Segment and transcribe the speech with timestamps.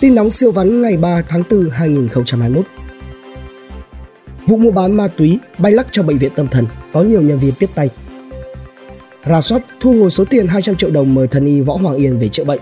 [0.00, 2.66] Tin nóng siêu vắn ngày 3 tháng 4 2021.
[4.46, 7.38] Vụ mua bán ma túy bay lắc cho bệnh viện tâm thần, có nhiều nhân
[7.38, 7.90] viên tiếp tay.
[9.26, 12.18] Rà soát thu hồi số tiền 200 triệu đồng mời thần y Võ Hoàng Yên
[12.18, 12.60] về chữa bệnh.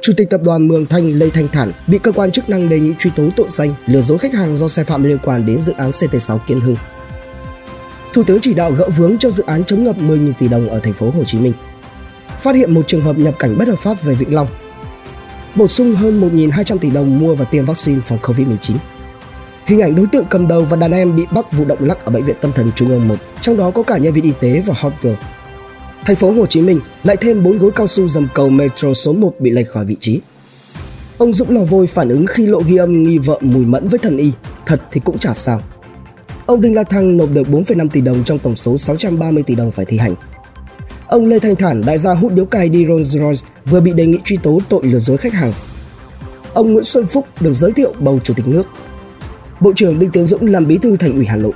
[0.00, 2.78] Chủ tịch tập đoàn Mường Thanh Lê Thanh Thản bị cơ quan chức năng đề
[2.78, 5.60] nghị truy tố tội danh, lừa dối khách hàng do sai phạm liên quan đến
[5.60, 6.76] dự án CT6 Kiên Hưng.
[8.12, 10.78] Thủ tướng chỉ đạo gỡ vướng cho dự án chống ngập 10.000 tỷ đồng ở
[10.78, 11.52] thành phố Hồ Chí Minh.
[12.40, 14.46] Phát hiện một trường hợp nhập cảnh bất hợp pháp về Vĩnh Long.
[15.56, 18.76] Bổ sung hơn 1.200 tỷ đồng mua và tiêm vaccine phòng Covid-19.
[19.66, 22.12] Hình ảnh đối tượng cầm đầu và đàn em bị bắt vụ động lắc ở
[22.12, 24.62] bệnh viện tâm thần Trung ương 1, trong đó có cả nhân viên y tế
[24.66, 25.14] và hot girl.
[26.04, 29.12] Thành phố Hồ Chí Minh lại thêm 4 gối cao su dầm cầu metro số
[29.12, 30.20] 1 bị lệch khỏi vị trí.
[31.18, 33.98] Ông Dũng Lò Vôi phản ứng khi lộ ghi âm nghi vợ mùi mẫn với
[33.98, 34.30] thần y,
[34.66, 35.60] thật thì cũng chả sao.
[36.46, 39.70] Ông Đinh La Thăng nộp được 4,5 tỷ đồng trong tổng số 630 tỷ đồng
[39.70, 40.14] phải thi hành.
[41.12, 44.06] Ông Lê Thanh Thản, đại gia hút điếu cày đi Rolls Royce vừa bị đề
[44.06, 45.52] nghị truy tố tội lừa dối khách hàng.
[46.54, 48.62] Ông Nguyễn Xuân Phúc được giới thiệu bầu chủ tịch nước.
[49.60, 51.52] Bộ trưởng Đinh Tiến Dũng làm bí thư thành ủy Hà Nội.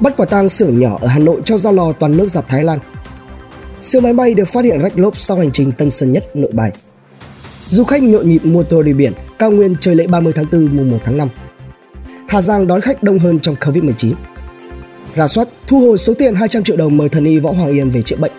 [0.00, 2.64] Bắt quả tang xưởng nhỏ ở Hà Nội cho ra lò toàn nước giặt Thái
[2.64, 2.78] Lan.
[3.80, 6.50] Siêu máy bay được phát hiện rách lốp sau hành trình Tân Sơn Nhất, Nội
[6.54, 6.72] Bài.
[7.66, 10.76] Du khách nhộn nhịp mua tour đi biển, cao nguyên chơi lễ 30 tháng 4
[10.76, 11.28] mùng 1 tháng 5.
[12.28, 14.14] Hà Giang đón khách đông hơn trong Covid-19
[15.14, 17.90] ra soát, thu hồi số tiền 200 triệu đồng mời thần y Võ Hoàng Yên
[17.90, 18.32] về chữa bệnh.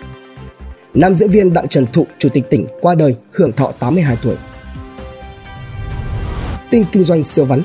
[0.94, 4.34] Nam diễn viên Đặng Trần Thụ, chủ tịch tỉnh, qua đời, hưởng thọ 82 tuổi.
[6.70, 7.62] Tin kinh doanh siêu vắn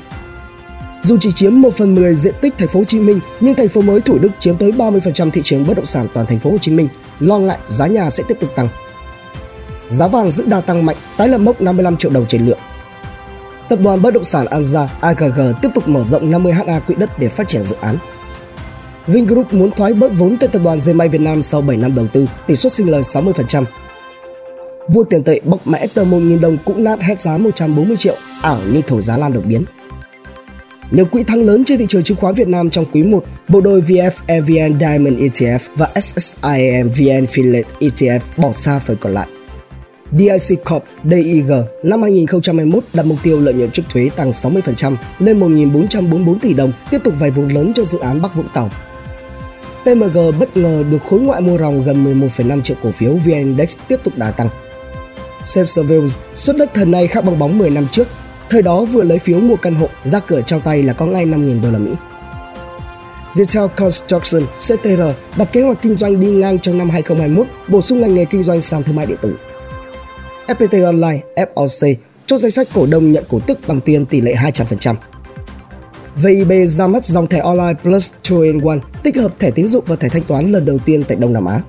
[1.02, 3.68] dù chỉ chiếm 1 phần 10 diện tích thành phố Hồ Chí Minh, nhưng thành
[3.68, 6.50] phố mới Thủ Đức chiếm tới 30% thị trường bất động sản toàn thành phố
[6.50, 6.88] Hồ Chí Minh,
[7.20, 8.68] lo ngại giá nhà sẽ tiếp tục tăng.
[9.88, 12.58] Giá vàng giữ đà tăng mạnh, tái lập mốc 55 triệu đồng trên lượng.
[13.68, 17.18] Tập đoàn bất động sản Anza AGG tiếp tục mở rộng 50 ha quỹ đất
[17.18, 17.96] để phát triển dự án.
[19.08, 21.94] Vingroup muốn thoái bớt vốn tại tập đoàn dây may Việt Nam sau 7 năm
[21.94, 23.64] đầu tư, tỷ suất sinh lời 60%.
[24.88, 28.58] Vua tiền tệ bốc mẽ tờ 1.000 đồng cũng nát hết giá 140 triệu, ảo
[28.72, 29.64] như thổi giá lan đột biến.
[30.90, 33.60] Nhiều quỹ thắng lớn trên thị trường chứng khoán Việt Nam trong quý 1, bộ
[33.60, 39.28] đôi VF EVN Diamond ETF và SSIM VN Finlet ETF bỏ xa phần còn lại.
[40.12, 41.50] DIC Corp DIG
[41.82, 46.72] năm 2021 đặt mục tiêu lợi nhuận trước thuế tăng 60% lên 1.444 tỷ đồng,
[46.90, 48.70] tiếp tục vay vốn lớn cho dự án Bắc Vũng Tàu.
[49.94, 53.76] PMG bất ngờ được khối ngoại mua ròng gần 11,5 triệu cổ phiếu VN Index
[53.88, 54.48] tiếp tục đà tăng.
[55.44, 58.08] Safe Surveillance xuất đất thần này khác bong bóng 10 năm trước
[58.50, 61.26] Thời đó vừa lấy phiếu mua căn hộ, ra cửa trao tay là có ngay
[61.26, 61.90] 5.000 đô la Mỹ.
[63.34, 65.02] Viettel Construction CTR
[65.36, 68.42] đặt kế hoạch kinh doanh đi ngang trong năm 2021, bổ sung ngành nghề kinh
[68.42, 69.34] doanh sàn thương mại điện tử.
[70.46, 71.94] FPT Online FOC
[72.26, 74.94] chốt danh sách cổ đông nhận cổ tức bằng tiền tỷ lệ 200%.
[76.22, 79.84] VIB ra mắt dòng thẻ Online Plus 2 in 1 tích hợp thẻ tín dụng
[79.86, 81.60] và thẻ thanh toán lần đầu tiên tại Đông Nam Á.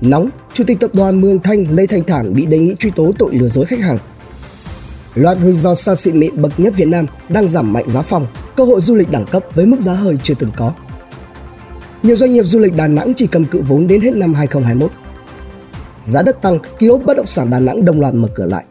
[0.00, 3.12] Nóng, Chủ tịch tập đoàn Mường Thanh Lê Thanh Thản bị đề nghị truy tố
[3.18, 3.98] tội lừa dối khách hàng
[5.14, 8.26] Loạt resort xa xịn mịn bậc nhất Việt Nam đang giảm mạnh giá phòng,
[8.56, 10.72] cơ hội du lịch đẳng cấp với mức giá hơi chưa từng có.
[12.02, 14.90] Nhiều doanh nghiệp du lịch Đà Nẵng chỉ cầm cự vốn đến hết năm 2021.
[16.04, 18.64] Giá đất tăng, ký ốt bất động sản Đà Nẵng đồng loạt mở cửa lại.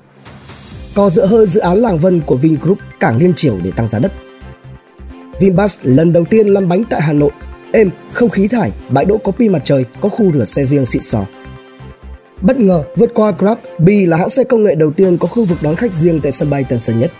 [0.96, 4.00] Co dựa hơi dự án Làng Vân của Vingroup cảng liên triều để tăng giá
[4.00, 4.12] đất.
[5.40, 7.31] Vinbus lần đầu tiên lăn bánh tại Hà Nội,
[7.72, 10.85] êm, không khí thải, bãi đỗ có pin mặt trời, có khu rửa xe riêng
[10.85, 11.25] xịn sò.
[12.41, 15.46] Bất ngờ vượt qua Grab, Bee là hãng xe công nghệ đầu tiên có khu
[15.46, 17.12] vực đón khách riêng tại sân bay Tân Sơn Nhất.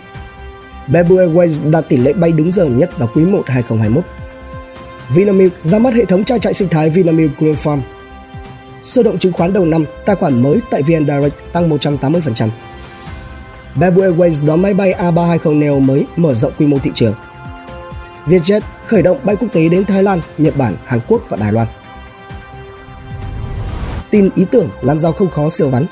[0.86, 4.04] Bamboo Airways đạt tỷ lệ bay đúng giờ nhất vào quý 1 2021.
[5.14, 7.78] Vinamilk ra mắt hệ thống trang trại sinh thái Vinamilk Green Farm.
[8.82, 12.48] Sơ động chứng khoán đầu năm, tài khoản mới tại VN Direct tăng 180%.
[13.74, 17.14] Bamboo Airways đón máy bay A320 Neo mới mở rộng quy mô thị trường.
[18.26, 21.52] Vietjet khởi động bay quốc tế đến Thái Lan, Nhật Bản, Hàn Quốc và Đài
[21.52, 21.66] Loan
[24.16, 25.86] tin ý tưởng làm giàu không khó siêu vắn.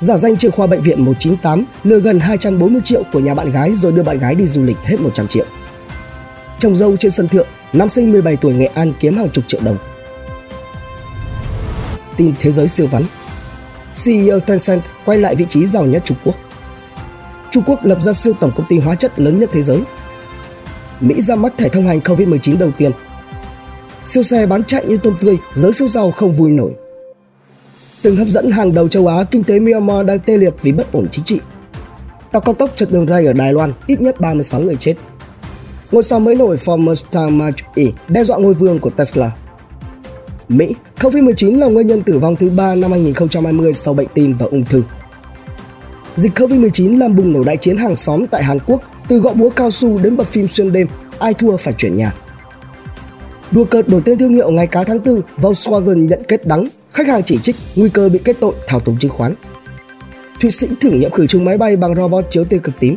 [0.00, 3.74] Giả danh trường khoa bệnh viện 198 lừa gần 240 triệu của nhà bạn gái
[3.74, 5.44] rồi đưa bạn gái đi du lịch hết 100 triệu.
[6.58, 9.60] Chồng dâu trên sân thượng, nam sinh 17 tuổi Nghệ An kiếm hàng chục triệu
[9.64, 9.76] đồng.
[12.16, 13.04] Tin thế giới siêu vắn.
[14.04, 16.34] CEO Tencent quay lại vị trí giàu nhất Trung Quốc.
[17.50, 19.80] Trung Quốc lập ra siêu tổng công ty hóa chất lớn nhất thế giới.
[21.00, 22.92] Mỹ ra mắt thẻ thông hành COVID-19 đầu tiên.
[24.04, 26.72] Siêu xe bán chạy như tôm tươi, giới siêu giàu không vui nổi
[28.02, 30.92] từng hấp dẫn hàng đầu châu Á, kinh tế Myanmar đang tê liệt vì bất
[30.92, 31.40] ổn chính trị.
[32.32, 34.94] Tàu cao tốc chật đường ray ở Đài Loan, ít nhất 36 người chết.
[35.92, 39.30] Ngôi sao mới nổi former star Mark E đe dọa ngôi vương của Tesla.
[40.48, 44.46] Mỹ, COVID-19 là nguyên nhân tử vong thứ ba năm 2020 sau bệnh tim và
[44.46, 44.82] ung thư.
[46.16, 49.50] Dịch COVID-19 làm bùng nổ đại chiến hàng xóm tại Hàn Quốc, từ gõ búa
[49.50, 50.86] cao su đến bật phim xuyên đêm,
[51.18, 52.14] ai thua phải chuyển nhà.
[53.50, 57.08] Đua cợt đổi tên thương hiệu ngày cá tháng 4, Volkswagen nhận kết đắng Khách
[57.08, 59.34] hàng chỉ trích nguy cơ bị kết tội thao túng chứng khoán.
[60.40, 62.96] Thụy Sĩ thử nghiệm khử trùng máy bay bằng robot chiếu tia cực tím.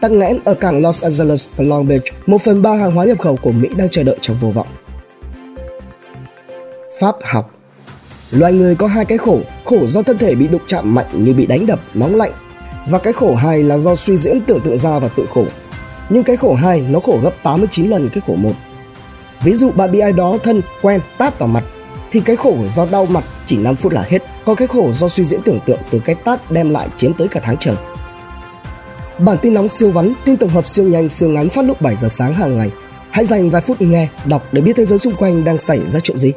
[0.00, 3.18] Tắc nghẽn ở cảng Los Angeles và Long Beach, một phần ba hàng hóa nhập
[3.20, 4.66] khẩu của Mỹ đang chờ đợi trong vô vọng.
[7.00, 7.52] Pháp học
[8.30, 11.32] Loài người có hai cái khổ, khổ do thân thể bị đụng chạm mạnh như
[11.32, 12.32] bị đánh đập, nóng lạnh
[12.86, 15.44] và cái khổ hai là do suy diễn tưởng tượng ra và tự khổ.
[16.08, 18.52] Nhưng cái khổ hai nó khổ gấp 89 lần cái khổ một.
[19.42, 21.64] Ví dụ bạn bị ai đó thân quen tát vào mặt
[22.12, 25.08] thì cái khổ do đau mặt chỉ 5 phút là hết, còn cái khổ do
[25.08, 27.74] suy diễn tưởng tượng từ cái tát đem lại chiếm tới cả tháng trời.
[29.18, 31.96] Bản tin nóng siêu vắn, tin tổng hợp siêu nhanh, siêu ngắn phát lúc 7
[31.96, 32.70] giờ sáng hàng ngày.
[33.10, 36.00] Hãy dành vài phút nghe, đọc để biết thế giới xung quanh đang xảy ra
[36.00, 36.32] chuyện gì.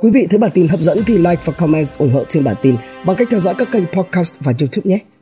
[0.00, 2.56] Quý vị thấy bản tin hấp dẫn thì like và comment ủng hộ trên bản
[2.62, 5.15] tin bằng cách theo dõi các kênh podcast và YouTube nhé.